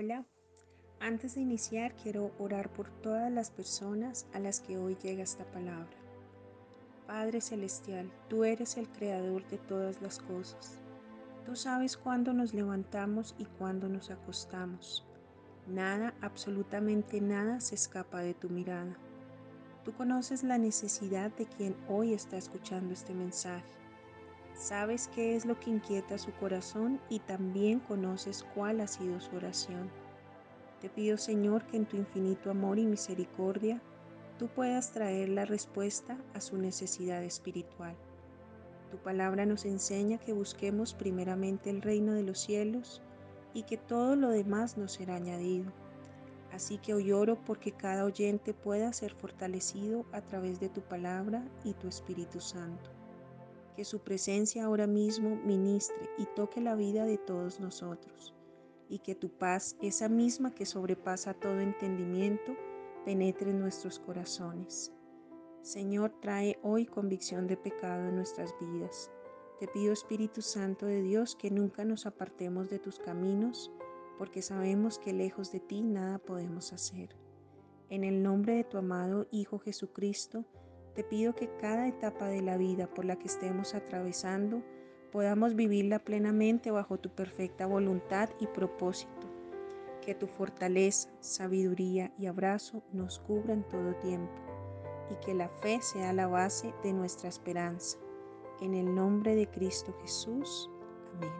Hola, 0.00 0.24
antes 1.00 1.34
de 1.34 1.40
iniciar 1.40 1.92
quiero 1.96 2.30
orar 2.38 2.72
por 2.72 2.88
todas 2.88 3.32
las 3.32 3.50
personas 3.50 4.28
a 4.32 4.38
las 4.38 4.60
que 4.60 4.78
hoy 4.78 4.96
llega 5.02 5.24
esta 5.24 5.44
palabra. 5.46 5.96
Padre 7.08 7.40
Celestial, 7.40 8.08
tú 8.28 8.44
eres 8.44 8.76
el 8.76 8.88
creador 8.88 9.44
de 9.48 9.58
todas 9.58 10.00
las 10.00 10.20
cosas. 10.20 10.78
Tú 11.44 11.56
sabes 11.56 11.96
cuándo 11.96 12.32
nos 12.32 12.54
levantamos 12.54 13.34
y 13.38 13.46
cuándo 13.46 13.88
nos 13.88 14.12
acostamos. 14.12 15.04
Nada, 15.66 16.14
absolutamente 16.20 17.20
nada 17.20 17.58
se 17.58 17.74
escapa 17.74 18.20
de 18.20 18.34
tu 18.34 18.50
mirada. 18.50 18.96
Tú 19.84 19.92
conoces 19.94 20.44
la 20.44 20.58
necesidad 20.58 21.32
de 21.32 21.46
quien 21.46 21.74
hoy 21.88 22.12
está 22.12 22.36
escuchando 22.36 22.94
este 22.94 23.14
mensaje. 23.14 23.77
Sabes 24.58 25.06
qué 25.14 25.36
es 25.36 25.46
lo 25.46 25.58
que 25.60 25.70
inquieta 25.70 26.18
su 26.18 26.32
corazón 26.32 27.00
y 27.08 27.20
también 27.20 27.78
conoces 27.78 28.44
cuál 28.56 28.80
ha 28.80 28.88
sido 28.88 29.20
su 29.20 29.36
oración. 29.36 29.88
Te 30.80 30.90
pido 30.90 31.16
Señor 31.16 31.64
que 31.68 31.76
en 31.76 31.86
tu 31.86 31.96
infinito 31.96 32.50
amor 32.50 32.80
y 32.80 32.84
misericordia 32.84 33.80
tú 34.36 34.48
puedas 34.48 34.90
traer 34.90 35.28
la 35.28 35.44
respuesta 35.44 36.18
a 36.34 36.40
su 36.40 36.58
necesidad 36.58 37.22
espiritual. 37.22 37.96
Tu 38.90 38.96
palabra 38.98 39.46
nos 39.46 39.64
enseña 39.64 40.18
que 40.18 40.32
busquemos 40.32 40.92
primeramente 40.92 41.70
el 41.70 41.80
reino 41.80 42.14
de 42.14 42.24
los 42.24 42.40
cielos 42.40 43.00
y 43.54 43.62
que 43.62 43.76
todo 43.76 44.16
lo 44.16 44.30
demás 44.30 44.76
nos 44.76 44.94
será 44.94 45.14
añadido. 45.14 45.72
Así 46.52 46.78
que 46.78 46.94
hoy 46.94 47.12
oro 47.12 47.38
porque 47.44 47.70
cada 47.70 48.04
oyente 48.04 48.54
pueda 48.54 48.92
ser 48.92 49.14
fortalecido 49.14 50.04
a 50.10 50.20
través 50.20 50.58
de 50.58 50.68
tu 50.68 50.80
palabra 50.80 51.44
y 51.62 51.74
tu 51.74 51.86
Espíritu 51.86 52.40
Santo. 52.40 52.97
Que 53.78 53.84
su 53.84 54.00
presencia 54.00 54.64
ahora 54.64 54.88
mismo 54.88 55.36
ministre 55.44 56.10
y 56.18 56.26
toque 56.34 56.60
la 56.60 56.74
vida 56.74 57.04
de 57.04 57.16
todos 57.16 57.60
nosotros. 57.60 58.34
Y 58.88 58.98
que 58.98 59.14
tu 59.14 59.28
paz, 59.28 59.76
esa 59.80 60.08
misma 60.08 60.52
que 60.52 60.66
sobrepasa 60.66 61.32
todo 61.32 61.60
entendimiento, 61.60 62.56
penetre 63.04 63.52
en 63.52 63.60
nuestros 63.60 64.00
corazones. 64.00 64.92
Señor, 65.62 66.12
trae 66.20 66.58
hoy 66.64 66.86
convicción 66.86 67.46
de 67.46 67.56
pecado 67.56 68.08
en 68.08 68.16
nuestras 68.16 68.52
vidas. 68.60 69.12
Te 69.60 69.68
pido 69.68 69.92
Espíritu 69.92 70.42
Santo 70.42 70.86
de 70.86 71.00
Dios 71.00 71.36
que 71.36 71.48
nunca 71.48 71.84
nos 71.84 72.04
apartemos 72.04 72.68
de 72.70 72.80
tus 72.80 72.98
caminos 72.98 73.70
porque 74.18 74.42
sabemos 74.42 74.98
que 74.98 75.12
lejos 75.12 75.52
de 75.52 75.60
ti 75.60 75.82
nada 75.82 76.18
podemos 76.18 76.72
hacer. 76.72 77.14
En 77.90 78.02
el 78.02 78.24
nombre 78.24 78.54
de 78.54 78.64
tu 78.64 78.76
amado 78.76 79.28
Hijo 79.30 79.60
Jesucristo, 79.60 80.44
te 80.98 81.04
pido 81.04 81.32
que 81.32 81.48
cada 81.60 81.86
etapa 81.86 82.26
de 82.26 82.42
la 82.42 82.56
vida 82.56 82.88
por 82.88 83.04
la 83.04 83.14
que 83.14 83.28
estemos 83.28 83.72
atravesando 83.76 84.64
podamos 85.12 85.54
vivirla 85.54 86.00
plenamente 86.00 86.72
bajo 86.72 86.98
tu 86.98 87.08
perfecta 87.08 87.66
voluntad 87.66 88.30
y 88.40 88.48
propósito. 88.48 89.28
Que 90.04 90.16
tu 90.16 90.26
fortaleza, 90.26 91.08
sabiduría 91.20 92.12
y 92.18 92.26
abrazo 92.26 92.82
nos 92.92 93.20
cubran 93.20 93.62
todo 93.68 93.94
tiempo 94.00 94.42
y 95.08 95.24
que 95.24 95.34
la 95.34 95.48
fe 95.48 95.80
sea 95.80 96.12
la 96.12 96.26
base 96.26 96.74
de 96.82 96.92
nuestra 96.92 97.28
esperanza. 97.28 97.96
En 98.60 98.74
el 98.74 98.92
nombre 98.92 99.36
de 99.36 99.46
Cristo 99.46 99.96
Jesús. 100.02 100.68
Amén. 101.14 101.32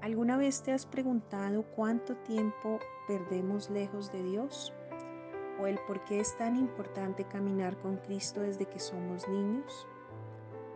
¿Alguna 0.00 0.38
vez 0.38 0.62
te 0.62 0.72
has 0.72 0.86
preguntado 0.86 1.62
cuánto 1.76 2.16
tiempo 2.16 2.78
perdemos 3.06 3.68
lejos 3.68 4.10
de 4.10 4.22
Dios? 4.22 4.72
¿O 5.60 5.66
el 5.66 5.78
por 5.86 6.04
qué 6.04 6.20
es 6.20 6.36
tan 6.36 6.56
importante 6.56 7.24
caminar 7.24 7.76
con 7.78 7.96
Cristo 7.96 8.40
desde 8.40 8.66
que 8.66 8.78
somos 8.78 9.28
niños? 9.28 9.86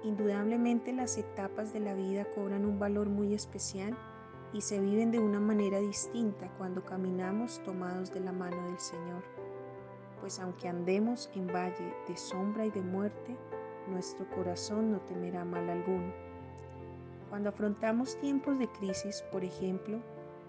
Indudablemente 0.02 0.92
las 0.92 1.16
etapas 1.19 1.72
de 1.72 1.80
la 1.80 1.94
vida 1.94 2.25
cobran 2.34 2.64
un 2.64 2.78
valor 2.78 3.08
muy 3.08 3.34
especial 3.34 3.97
y 4.53 4.60
se 4.60 4.80
viven 4.80 5.10
de 5.10 5.20
una 5.20 5.38
manera 5.38 5.78
distinta 5.78 6.50
cuando 6.59 6.84
caminamos 6.84 7.62
tomados 7.62 8.12
de 8.12 8.20
la 8.20 8.32
mano 8.32 8.60
del 8.66 8.78
Señor. 8.78 9.22
Pues 10.20 10.41
aunque 10.41 10.69
andemos 10.69 11.31
en 11.34 11.47
valle 11.47 11.94
de 12.09 12.16
sombra 12.16 12.66
y 12.66 12.70
de 12.70 12.82
muerte, 12.82 13.37
nuestro 13.88 14.28
corazón 14.31 14.93
no 14.93 15.00
temerá 15.00 15.44
mal 15.44 15.69
alguno 15.70 16.12
cuando 17.32 17.49
afrontamos 17.49 18.19
tiempos 18.20 18.59
de 18.59 18.69
crisis, 18.69 19.25
por 19.32 19.43
ejemplo, 19.43 20.03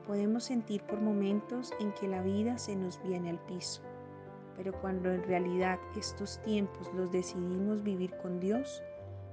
podemos 0.06 0.44
sentir 0.44 0.84
por 0.84 1.00
momentos 1.00 1.72
en 1.80 1.94
que 1.94 2.10
la 2.10 2.22
vida 2.22 2.58
se 2.58 2.76
nos 2.76 3.02
viene 3.02 3.30
al 3.30 3.40
piso. 3.40 3.82
Pero 4.56 4.74
cuando 4.82 5.12
en 5.12 5.24
realidad 5.24 5.80
estos 5.98 6.42
tiempos 6.42 6.92
los 6.94 7.12
decidimos 7.12 7.84
vivir 7.84 8.16
con 8.18 8.40
Dios, 8.40 8.84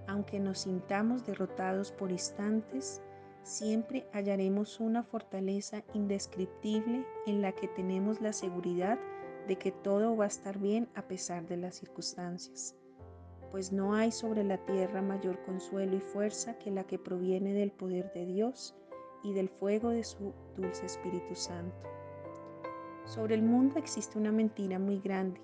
aunque 0.07 0.41
nos 0.41 0.61
sintamos 0.61 1.27
derrotados 1.27 1.93
por 1.93 2.11
instantes, 2.11 3.03
siempre 3.43 4.07
hallaremos 4.13 4.81
una 4.81 5.03
fortaleza 5.03 5.83
indescriptible 5.95 7.07
en 7.27 7.43
la 7.43 7.53
que 7.53 7.69
tenemos 7.69 8.21
la 8.21 8.33
seguridad 8.33 8.99
de 9.47 9.57
que 9.57 9.73
todo 9.73 10.17
va 10.17 10.25
a 10.25 10.29
estar 10.29 10.59
bien 10.59 10.89
a 10.95 11.03
pesar 11.03 11.47
de 11.47 11.57
las 11.57 11.77
circunstancias 11.77 12.75
pues 13.51 13.73
no 13.73 13.95
hay 13.95 14.13
sobre 14.13 14.45
la 14.45 14.59
tierra 14.59 15.03
mayor 15.03 15.43
consuelo 15.45 15.97
y 15.97 16.01
fuerza 16.01 16.59
que 16.59 16.71
la 16.71 16.85
que 16.85 16.99
proviene 16.99 17.53
del 17.53 17.73
poder 17.73 18.13
de 18.13 18.27
Dios 18.27 18.75
y 19.23 19.33
del 19.33 19.49
fuego 19.49 19.91
de 19.91 20.05
su 20.05 20.33
dulce 20.57 20.87
Espíritu 20.87 21.35
Santo. 21.35 22.00
Sobre 23.11 23.35
el 23.35 23.43
mundo 23.43 23.77
existe 23.77 24.17
una 24.17 24.31
mentira 24.31 24.79
muy 24.79 25.01
grande, 25.01 25.41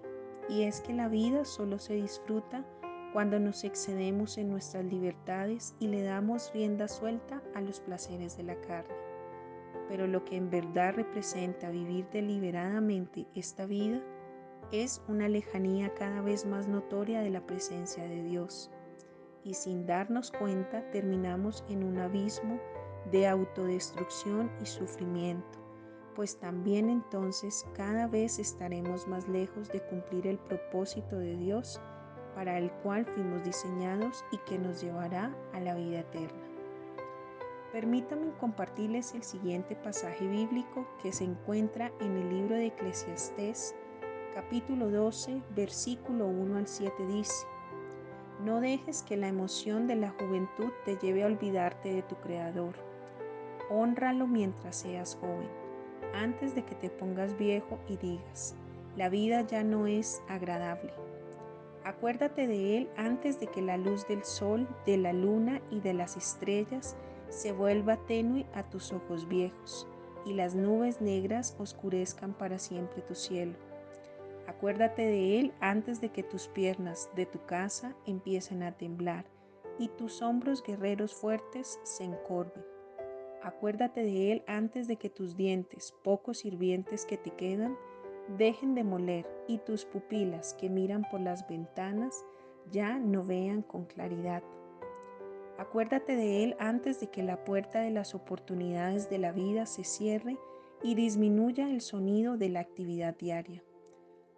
y 0.49 0.63
es 0.63 0.81
que 0.81 0.93
la 0.93 1.09
vida 1.09 1.45
solo 1.45 1.81
se 1.81 1.95
disfruta 1.95 2.65
cuando 3.13 3.41
nos 3.41 3.65
excedemos 3.65 4.39
en 4.39 4.51
nuestras 4.51 4.85
libertades 4.85 5.75
y 5.81 5.89
le 5.89 6.05
damos 6.05 6.53
rienda 6.55 6.87
suelta 6.87 7.43
a 7.57 7.61
los 7.61 7.81
placeres 7.81 8.37
de 8.37 8.45
la 8.45 8.55
carne. 8.61 8.95
Pero 9.89 10.07
lo 10.07 10.25
que 10.25 10.37
en 10.37 10.49
verdad 10.49 10.95
representa 10.95 11.71
vivir 11.71 12.07
deliberadamente 12.13 13.27
esta 13.35 13.67
vida 13.67 14.01
es 14.71 15.03
una 15.09 15.29
lejanía 15.29 15.93
cada 15.95 16.21
vez 16.21 16.47
más 16.47 16.69
notoria 16.69 17.21
de 17.21 17.31
la 17.31 17.45
presencia 17.45 18.05
de 18.05 18.23
Dios 18.23 18.71
y 19.43 19.55
sin 19.55 19.87
darnos 19.87 20.31
cuenta 20.31 20.89
terminamos 20.93 21.65
en 21.69 21.83
un 21.83 21.99
abismo 21.99 22.61
de 23.11 23.27
autodestrucción 23.27 24.53
y 24.63 24.67
sufrimiento, 24.67 25.66
pues 26.17 26.39
también 26.39 26.89
entonces 26.89 27.67
cada 27.75 28.07
vez 28.07 28.39
estaremos 28.39 29.07
más 29.07 29.29
lejos 29.29 29.69
de 29.69 29.81
cumplir 29.83 30.27
el 30.27 30.39
propósito 30.39 31.19
de 31.19 31.37
Dios 31.37 31.81
para 32.35 32.59
el 32.59 32.73
cual 32.83 33.05
fuimos 33.05 33.45
diseñados 33.45 34.25
y 34.33 34.39
que 34.39 34.59
nos 34.59 34.83
llevará 34.83 35.37
a 35.53 35.61
la 35.61 35.75
vida 35.75 36.01
eterna. 36.01 36.43
Permítanme 37.73 38.33
compartirles 38.41 39.13
el 39.15 39.23
siguiente 39.23 39.77
pasaje 39.77 40.27
bíblico 40.27 40.87
que 41.03 41.13
se 41.13 41.25
encuentra 41.25 41.93
en 42.01 42.17
el 42.17 42.31
libro 42.31 42.55
de 42.57 42.67
Eclesiastés 42.67 43.75
capítulo 44.35 44.91
12, 44.91 45.41
versículo 45.55 46.27
1 46.27 46.59
al 46.59 46.69
7 46.69 47.07
dice, 47.07 47.47
No 48.45 48.61
dejes 48.61 49.03
que 49.03 49.17
la 49.17 49.29
emoción 49.29 49.87
de 49.87 49.97
la 49.97 50.11
juventud 50.11 50.73
te 50.85 50.97
lleve 50.97 51.23
a 51.23 51.27
olvidarte 51.27 51.95
de 51.95 52.03
tu 52.03 52.17
Creador. 52.17 52.75
Honralo 53.71 54.27
mientras 54.27 54.77
seas 54.77 55.17
joven, 55.19 55.49
antes 56.15 56.55
de 56.55 56.65
que 56.65 56.75
te 56.75 56.91
pongas 56.91 57.37
viejo 57.37 57.79
y 57.89 57.97
digas, 57.97 58.57
la 58.97 59.09
vida 59.09 59.43
ya 59.43 59.63
no 59.63 59.87
es 59.87 60.23
agradable. 60.29 60.93
Acuérdate 61.85 62.47
de 62.47 62.79
Él 62.79 62.91
antes 62.97 63.39
de 63.39 63.47
que 63.47 63.63
la 63.63 63.77
luz 63.77 64.09
del 64.09 64.25
sol, 64.25 64.67
de 64.87 64.97
la 64.97 65.13
luna 65.13 65.61
y 65.71 65.81
de 65.81 65.95
las 65.95 66.17
estrellas 66.17 66.97
se 67.29 67.53
vuelva 67.53 67.97
tenue 68.07 68.47
a 68.55 68.65
tus 68.65 68.93
ojos 68.93 69.29
viejos 69.29 69.87
y 70.25 70.33
las 70.33 70.55
nubes 70.55 71.01
negras 71.01 71.57
oscurezcan 71.59 72.35
para 72.35 72.59
siempre 72.59 73.03
tu 73.03 73.15
cielo. 73.15 73.55
Acuérdate 74.49 75.03
de 75.03 75.39
Él 75.39 75.53
antes 75.61 76.01
de 76.01 76.11
que 76.11 76.23
tus 76.23 76.49
piernas 76.49 77.09
de 77.15 77.27
tu 77.27 77.45
casa 77.47 77.95
empiecen 78.07 78.63
a 78.63 78.73
temblar 78.73 79.27
y 79.79 79.89
tus 79.89 80.23
hombros 80.23 80.63
guerreros 80.63 81.15
fuertes 81.15 81.79
se 81.85 82.05
encorven. 82.05 82.76
Acuérdate 83.47 84.03
de 84.03 84.33
Él 84.33 84.43
antes 84.49 84.89
de 84.89 84.97
que 84.97 85.09
tus 85.09 85.37
dientes, 85.37 85.95
pocos 86.03 86.39
sirvientes 86.39 87.07
que 87.07 87.17
te 87.17 87.31
quedan, 87.31 87.77
dejen 88.37 88.75
de 88.75 88.83
moler 88.83 89.25
y 89.47 89.59
tus 89.59 89.85
pupilas 89.85 90.55
que 90.55 90.69
miran 90.69 91.05
por 91.13 91.21
las 91.21 91.47
ventanas 91.47 92.25
ya 92.73 92.99
no 92.99 93.25
vean 93.25 93.63
con 93.63 93.85
claridad. 93.85 94.43
Acuérdate 95.59 96.17
de 96.17 96.43
Él 96.43 96.57
antes 96.59 96.99
de 96.99 97.07
que 97.07 97.23
la 97.23 97.45
puerta 97.45 97.79
de 97.79 97.93
las 97.93 98.17
oportunidades 98.17 99.09
de 99.11 99.19
la 99.19 99.31
vida 99.31 99.65
se 99.67 99.85
cierre 99.85 100.37
y 100.83 100.97
disminuya 100.97 101.71
el 101.71 101.83
sonido 101.83 102.37
de 102.37 102.49
la 102.49 102.59
actividad 102.59 103.17
diaria. 103.17 103.63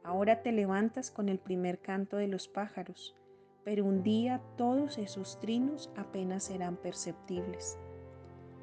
Ahora 0.04 0.42
te 0.42 0.52
levantas 0.52 1.10
con 1.10 1.30
el 1.30 1.38
primer 1.38 1.78
canto 1.78 2.18
de 2.18 2.28
los 2.28 2.46
pájaros, 2.46 3.16
pero 3.64 3.86
un 3.86 4.02
día 4.02 4.42
todos 4.58 4.98
esos 4.98 5.40
trinos 5.40 5.90
apenas 5.96 6.44
serán 6.44 6.76
perceptibles. 6.76 7.78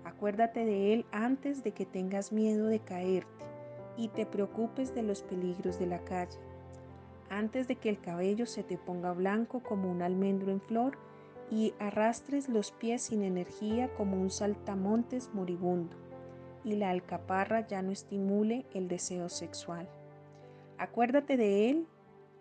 Acuérdate 0.05 0.63
de 0.65 0.93
él 0.93 1.05
antes 1.11 1.63
de 1.63 1.71
que 1.71 1.85
tengas 1.85 2.31
miedo 2.31 2.67
de 2.67 2.79
caerte 2.79 3.45
y 3.97 4.09
te 4.09 4.25
preocupes 4.25 4.93
de 4.93 5.01
los 5.01 5.23
peligros 5.23 5.79
de 5.79 5.87
la 5.87 5.99
calle, 6.05 6.37
antes 7.29 7.67
de 7.67 7.75
que 7.75 7.89
el 7.89 7.99
cabello 7.99 8.45
se 8.45 8.63
te 8.63 8.77
ponga 8.77 9.13
blanco 9.13 9.61
como 9.63 9.91
un 9.91 10.03
almendro 10.03 10.51
en 10.51 10.61
flor 10.61 10.97
y 11.49 11.73
arrastres 11.79 12.49
los 12.49 12.71
pies 12.71 13.01
sin 13.01 13.23
energía 13.23 13.91
como 13.95 14.21
un 14.21 14.29
saltamontes 14.29 15.31
moribundo, 15.33 15.97
y 16.63 16.75
la 16.75 16.91
alcaparra 16.91 17.65
ya 17.67 17.81
no 17.81 17.91
estimule 17.91 18.65
el 18.73 18.87
deseo 18.87 19.27
sexual. 19.27 19.89
Acuérdate 20.77 21.35
de 21.35 21.69
Él 21.69 21.87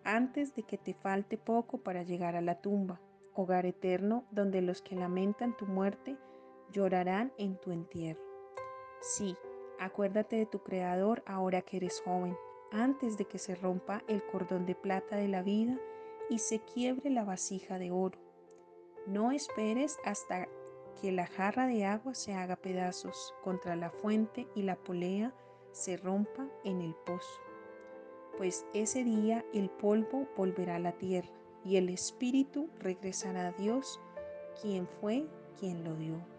antes 0.05 0.55
de 0.55 0.65
que 0.65 0.77
te 0.77 0.93
falte 0.93 1.39
poco 1.39 1.79
para 1.79 2.03
llegar 2.03 2.37
a 2.37 2.43
la 2.43 2.57
tumba, 2.57 3.01
hogar 3.35 3.65
eterno 3.65 4.25
donde 4.31 4.61
los 4.61 4.83
que 4.83 4.97
lamentan 4.97 5.57
tu 5.57 5.67
muerte 5.67 6.17
llorarán 6.73 7.33
en 7.39 7.57
tu 7.57 7.71
entierro. 7.71 8.23
Sí, 9.01 9.37
acuérdate 9.79 10.37
de 10.37 10.47
tu 10.47 10.61
Creador 10.61 11.23
ahora 11.27 11.63
que 11.63 11.77
eres 11.77 12.01
joven, 12.05 12.37
antes 12.73 13.17
de 13.19 13.27
que 13.27 13.39
se 13.39 13.55
rompa 13.55 14.03
el 14.09 14.25
cordón 14.27 14.67
de 14.67 14.75
plata 14.75 15.17
de 15.17 15.29
la 15.29 15.43
vida 15.43 15.79
y 16.31 16.39
se 16.39 16.61
quiebre 16.61 17.11
la 17.11 17.25
vasija 17.25 17.79
de 17.79 17.91
oro. 17.91 18.19
No 19.07 19.31
esperes 19.31 19.99
hasta 20.05 20.49
que 21.01 21.13
la 21.13 21.27
jarra 21.27 21.67
de 21.67 21.85
agua 21.85 22.15
se 22.15 22.35
haga 22.35 22.57
pedazos 22.57 23.35
contra 23.43 23.77
la 23.77 23.91
fuente 23.91 24.49
y 24.55 24.63
la 24.63 24.77
polea 24.77 25.35
se 25.73 25.97
rompa 25.97 26.49
en 26.65 26.81
el 26.81 26.95
pozo. 26.95 27.41
Pues 28.39 28.67
ese 28.75 29.05
día 29.05 29.45
el 29.53 29.71
polvo 29.71 30.27
volverá 30.37 30.77
a 30.77 30.81
la 30.81 30.93
tierra 30.93 31.31
y 31.65 31.77
el 31.77 31.89
espíritu 31.89 32.69
regresará 32.79 33.49
a 33.49 33.53
Dios, 33.53 34.01
quien 34.61 34.87
fue 34.87 35.27
quien 35.59 35.85
lo 35.85 35.95
dio. 35.97 36.34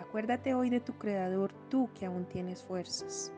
Acuérdate 0.00 0.54
hoy 0.54 0.70
de 0.70 0.80
tu 0.80 0.94
Creador, 0.94 1.52
tú 1.68 1.90
que 1.94 2.06
aún 2.06 2.24
tienes 2.24 2.62
fuerzas. 2.62 3.32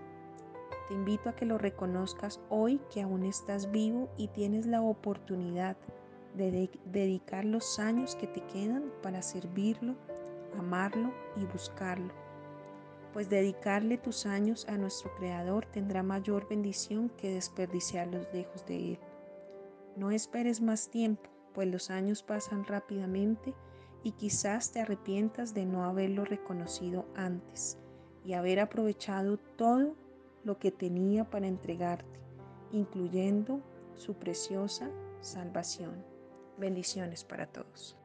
Te 0.86 0.94
invito 0.94 1.28
a 1.28 1.34
que 1.34 1.44
lo 1.44 1.58
reconozcas 1.58 2.40
hoy 2.50 2.80
que 2.92 3.02
aún 3.02 3.24
estás 3.24 3.70
vivo 3.72 4.08
y 4.16 4.28
tienes 4.28 4.66
la 4.66 4.80
oportunidad 4.80 5.76
de 6.34 6.70
dedicar 6.86 7.44
los 7.44 7.78
años 7.78 8.14
que 8.14 8.28
te 8.28 8.40
quedan 8.46 8.92
para 9.02 9.22
servirlo, 9.22 9.96
amarlo 10.56 11.12
y 11.36 11.44
buscarlo. 11.46 12.12
Pues 13.12 13.28
dedicarle 13.28 13.98
tus 13.98 14.24
años 14.24 14.66
a 14.68 14.78
nuestro 14.78 15.12
Creador 15.16 15.66
tendrá 15.66 16.02
mayor 16.02 16.48
bendición 16.48 17.10
que 17.10 17.34
desperdiciarlos 17.34 18.26
lejos 18.32 18.64
de 18.66 18.92
Él. 18.92 18.98
No 19.96 20.10
esperes 20.10 20.62
más 20.62 20.88
tiempo, 20.88 21.28
pues 21.54 21.68
los 21.68 21.90
años 21.90 22.22
pasan 22.22 22.64
rápidamente 22.64 23.52
y 24.04 24.12
quizás 24.12 24.72
te 24.72 24.80
arrepientas 24.80 25.54
de 25.54 25.64
no 25.64 25.84
haberlo 25.84 26.24
reconocido 26.24 27.06
antes 27.14 27.78
y 28.24 28.34
haber 28.34 28.60
aprovechado 28.60 29.38
todo 29.56 29.96
lo 30.44 30.58
que 30.58 30.70
tenía 30.70 31.28
para 31.28 31.46
entregarte, 31.46 32.20
incluyendo 32.72 33.60
su 33.94 34.14
preciosa 34.14 34.90
salvación. 35.20 36.04
Bendiciones 36.58 37.24
para 37.24 37.46
todos. 37.46 38.01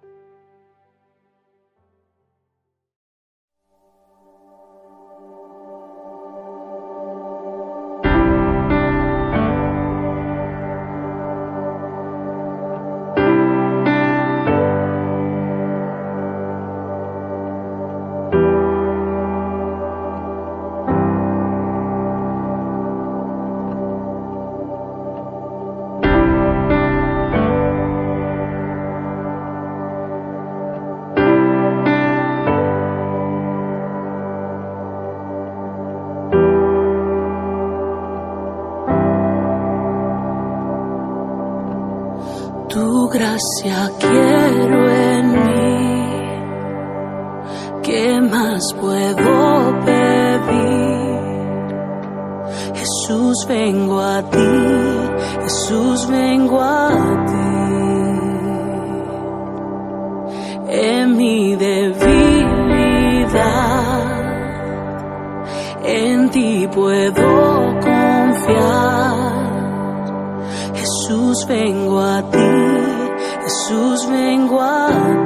Tu 42.69 43.07
gracia 43.07 43.89
quiero 43.97 44.89
en 44.89 45.31
mí. 45.31 45.67
¿Qué 47.81 48.19
más 48.21 48.73
puedo 48.73 49.79
pedir? 49.85 51.07
Jesús, 52.75 53.45
vengo 53.47 54.01
a 54.01 54.21
ti. 54.21 54.39
Jesús, 55.43 56.07
vengo 56.09 56.61
a 56.61 56.89
ti. 57.27 57.33
En 60.69 61.15
mi 61.15 61.55
debilidad, 61.55 62.17
en 65.85 66.29
ti 66.29 66.67
puedo 66.73 67.36
vengo 71.47 71.99
a 71.99 72.21
ti. 72.29 72.37
Jesús, 73.43 74.07
vengo 74.09 74.61
a 74.61 74.87
ti. 74.87 75.16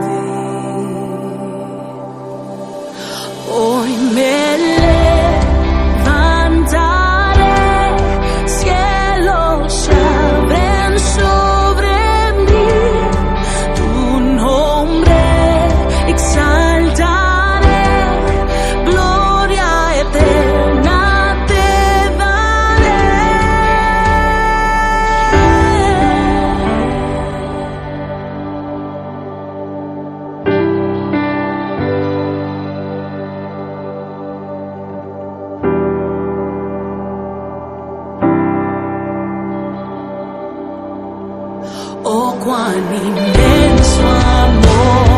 Oh, 42.04 42.36
cuán 42.44 42.84
inmenso 42.96 44.02
amor 44.02 45.11